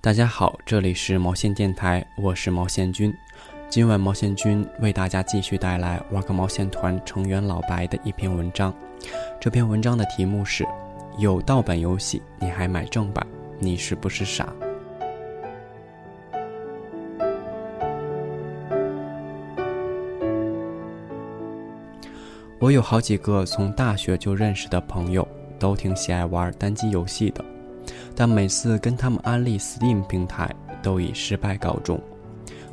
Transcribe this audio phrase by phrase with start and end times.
[0.00, 3.12] 大家好，这里是毛线电台，我是毛线君。
[3.68, 8.72] 今晚毛线君为大家继续带来玩个毛线团成员老白的一篇文章。
[9.40, 10.64] 这篇文章的题目是：
[11.18, 13.26] 有盗版游戏你还买正版，
[13.58, 14.48] 你是不是傻？
[22.60, 25.26] 我有好几个从大学就认识的朋友，
[25.58, 27.44] 都挺喜爱玩单机游戏的，
[28.16, 30.50] 但每次跟他们安利 Steam 平台，
[30.82, 32.00] 都以失败告终。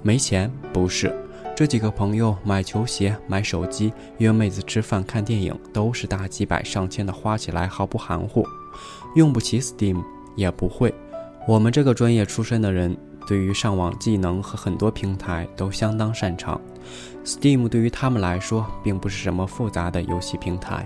[0.01, 1.13] 没钱不是，
[1.53, 8.47] 这几个朋友买球鞋、买手机、约妹子吃饭、看电影，都是大几百上千的花起来毫不含糊。
[9.15, 10.01] 用不起 Steam
[10.35, 10.93] 也不会，
[11.47, 12.97] 我们这个专业出身的人。
[13.25, 16.59] 对于上网技能和很多平台都相当擅长
[17.23, 20.85] ，Steam 对于他们来说并不是什么复杂的游戏平台。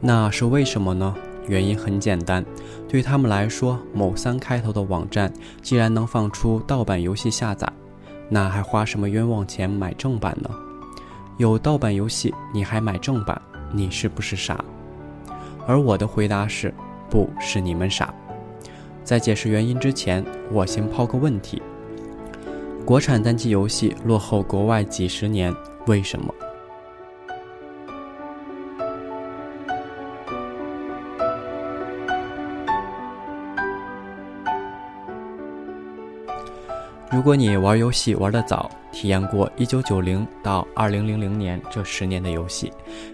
[0.00, 1.12] 那是为什么呢？
[1.46, 2.44] 原因很简单，
[2.88, 7.70] 对他们来说，某三开头的网站既然能放出盗版游戏下载，
[8.28, 10.50] 那还花什么冤枉钱买正版呢？
[11.36, 13.40] 有盗版游戏你还买正版，
[13.72, 14.64] 你是不是傻？
[15.66, 16.72] 而我的回答是，
[17.10, 18.14] 不是你们傻。
[19.02, 21.60] 在解释原因之前，我先抛个问题：
[22.86, 25.54] 国产单机游戏落后国外几十年，
[25.86, 26.32] 为什么？
[37.14, 42.72] 如果你玩游戏玩得早，体验过1990到2000年这十年的游戏，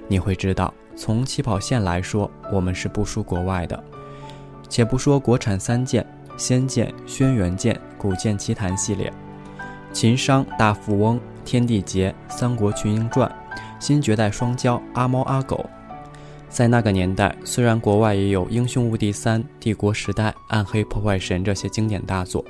[0.08, 3.84] 你会知道，从起跑线来说，我们是不输国外的。
[4.70, 6.06] 且不说国产三剑、
[6.38, 9.12] 仙剑、轩辕剑、古剑奇谭系列，
[9.92, 13.30] 秦商、大富翁、天地劫、三国群英传、
[13.78, 15.68] 新绝代双骄、阿猫阿狗，
[16.50, 22.44] 在那个年代，虽然国外也有英雄无敌三、帝国时代、暗黑破坏神这些经典大作，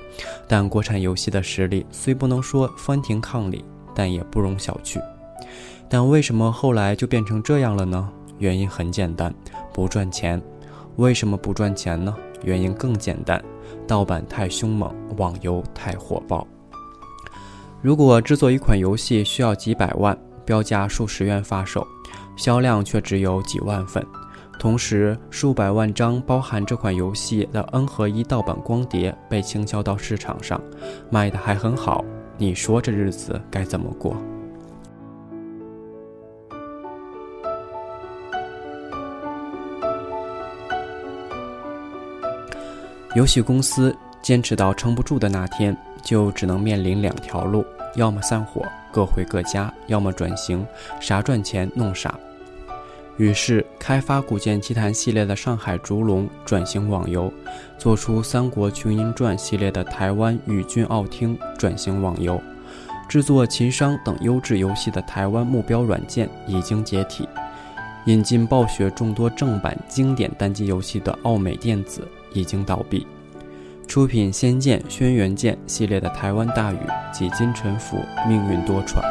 [0.48, 3.62] 但国产游戏的实力虽不能说翻天抗礼，
[3.94, 4.98] 但也不容小觑。
[5.88, 8.10] 但为什么后来就变成这样了呢？
[8.38, 9.32] 原因很简单，
[9.72, 10.40] 不赚钱。
[10.96, 12.14] 为什么不赚钱呢？
[12.42, 13.42] 原因更简单，
[13.86, 16.46] 盗版太凶猛，网游太火爆。
[17.82, 20.16] 如果制作一款游戏需要几百万，
[20.50, 21.86] 标价数十元发售，
[22.34, 24.04] 销量却只有几万份，
[24.58, 30.60] 同时数百万张包含这款游戏的 N 合一盗版光碟被倾销到市场上，
[31.08, 32.04] 卖的还很好，
[32.36, 34.16] 你说这日子该怎么过？
[43.14, 50.66] 游戏公司坚持到撑不住的那天，就只能面临两条路：要么散伙，各回各家；要么转型，
[51.00, 52.18] 啥赚钱弄啥。
[53.16, 57.32] 于是，开发《古剑奇谭》系列的上海烛龙转型网游，
[57.76, 62.40] 做出《三国群英传》系列的台湾宇峻奥汀转型网游，
[63.08, 67.28] 制作秦商等优质游戏的台湾目标软件已经解体，
[68.06, 72.06] 引进暴雪众多正版经典单机游戏的奥美电子。
[72.32, 73.04] 已经倒闭，
[73.90, 76.78] 出品《仙剑》《轩辕剑》系列的台湾大宇
[77.12, 79.02] 几经沉浮，命运多舛。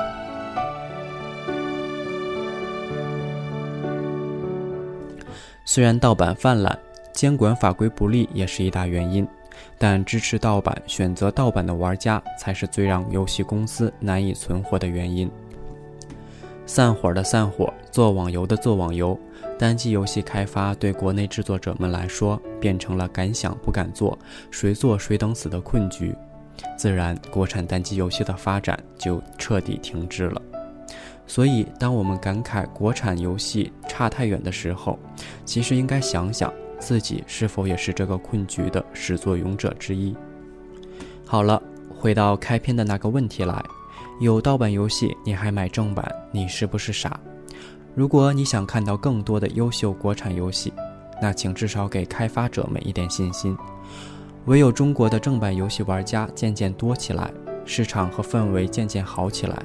[5.65, 6.79] 虽然盗版泛滥，
[7.11, 9.27] 监管法规不力也是一大原因，
[9.77, 15.29] 但支持盗版、选择盗版的玩家才是最让游戏公司难以存活的原因。
[16.65, 19.19] 散伙的散伙，做网游的做网游。
[19.59, 24.17] 单机游戏开发对国内制作者们来说，变成了敢想不敢做，
[24.49, 26.15] 谁做谁等死的困局，
[26.77, 30.41] 自然国产单机游戏的发展就彻底停滞了。
[31.27, 34.97] 所以，当我们感慨国产游戏差太远的时候，
[35.43, 40.15] 其实应该想想自己是否也是这个困局的始作俑者之一。
[41.25, 43.61] 好了，回到开篇的那个问题来：
[44.21, 47.19] 有盗版游戏你还买正版，你是不是傻？
[47.95, 50.71] 如果你想看到更多的优秀国产游戏，
[51.21, 53.57] 那请至少给开发者们一点信心。
[54.45, 57.31] 唯有中国的正版游戏玩家渐渐多起来，
[57.65, 59.61] 市场和氛围渐渐好起来，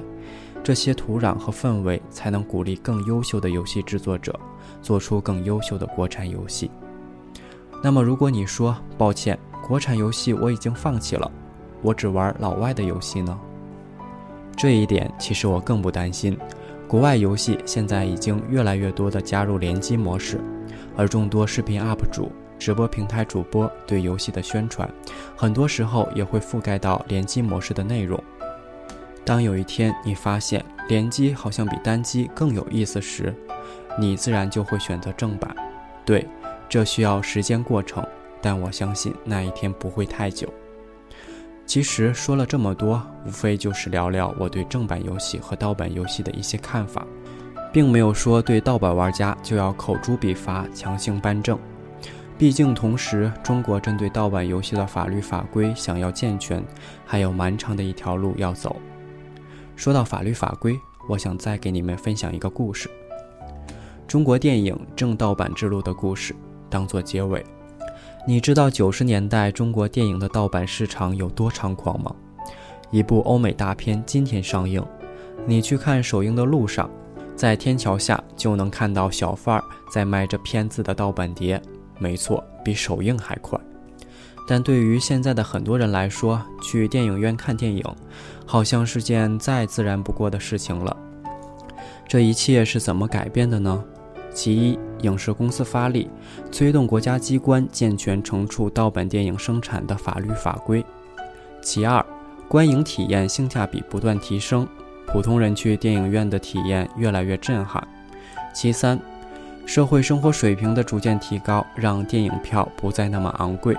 [0.63, 4.37] 这些土壤和氛围才能鼓励更优秀的游戏制作者
[4.81, 6.69] 做出更优秀的国产游戏。
[7.81, 11.31] 那么，如果你说抱歉，国产游戏我已经放弃了，
[11.81, 13.39] 我只玩老外的游戏呢？
[14.57, 16.37] 这一点其实我更不担心。
[16.95, 20.39] 国外游戏现在已经越来越多的加入联机模式，
[20.95, 24.89] 而众多视频 UP 主、直播平台主播对游戏的宣传，
[25.35, 28.17] 很多时候也会覆盖到联机模式的内容。
[29.25, 33.35] 当有一天你发现联机好像比单机更有意思时，
[33.99, 35.53] 你自然就会选择正版。
[36.05, 36.25] 对，
[36.69, 38.07] 这需要时间过程，
[38.41, 40.47] 但我相信那一天不会太久。
[41.65, 47.05] 其实说了这么多，无非就是聊聊我对正版游戏和盗版游戏的一些看法，
[47.73, 51.59] 并没有说对盗版玩家就要口诛笔伐、强行颁证。
[52.37, 56.63] 毕竟，同时中国针对盗版游戏的法律法规想要健全，
[57.05, 58.75] 还有蛮长的一条路要走。
[59.75, 60.77] 说到法律法规，
[61.09, 62.89] 我想再给你们分享一个故事：
[64.07, 66.35] 中国电影正盗版之路的故事，
[66.69, 67.43] 当做结尾。
[68.27, 72.11] 你知道九十年代中国电影的盗版市场有多猖狂吗？
[72.89, 74.83] 一部欧美大片今天上映，
[75.45, 76.89] 你去看首映的路上，
[77.35, 79.61] 在天桥下就能看到小贩
[79.91, 81.61] 在卖着片子的盗版碟。
[81.99, 83.59] 没错，比首映还快。
[84.47, 87.83] 但对于现在的很多人来说，去电影院看电影，
[88.43, 90.97] 好像是件再自然不过的事情了。
[92.07, 93.83] 这一切是怎么改变的呢？
[94.33, 96.09] 其一，影视公司发力，
[96.51, 100.83] 推动国家机关健全惩处盗版电影生产的法律法规；
[101.61, 102.05] 其二，
[102.47, 104.67] 观影体验性价比不断提升，
[105.07, 107.81] 普通人去电影院的体验越来越震撼；
[108.53, 108.99] 其三，
[109.65, 113.75] 社会生活水平的逐渐提高，让电影票不再那么昂贵。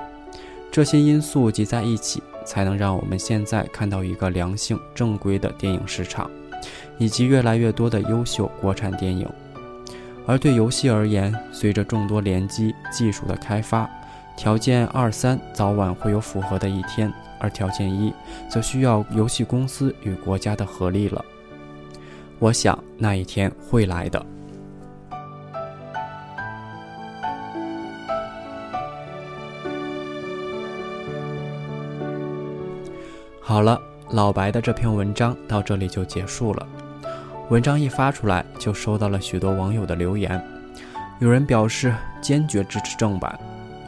[0.70, 6.30] 这些因素集在一起，才能让我们现在看到一个良性、正规的电影市场，
[6.98, 9.28] 以及越来越多的优秀国产电影。
[10.26, 13.88] 而对游戏而言，随着众多联机技术的开发，
[14.36, 18.12] 条件二三早晚会有符合的一天，而条件一
[18.48, 21.24] 则需要游戏公司与国家的合力了。
[22.40, 24.26] 我想那一天会来的。
[33.40, 33.80] 好了，
[34.10, 36.66] 老白的这篇文章到这里就结束了。
[37.48, 40.42] 文章一发出来，就收到了许多网友的留言。
[41.20, 43.38] 有人表示坚决支持正版，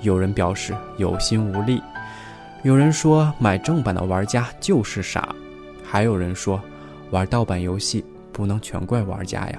[0.00, 1.82] 有人表示有心无力，
[2.62, 5.34] 有人说买正版的玩家就是傻，
[5.84, 6.60] 还有人说
[7.10, 9.58] 玩盗版游戏不能全怪玩家呀。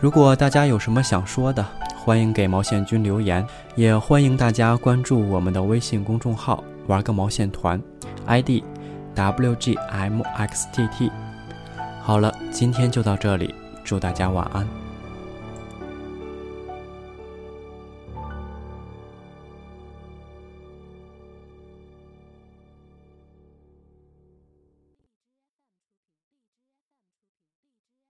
[0.00, 1.62] 如果大家有什么想说的，
[1.94, 3.46] 欢迎给毛线君留言，
[3.76, 7.78] 也欢迎大家关注我们的微信公众号“玩个毛线团
[8.26, 8.62] ”，ID。
[9.14, 11.08] WGMXTT，
[12.06, 14.83] 好了，今天就到这里，祝大家晚安。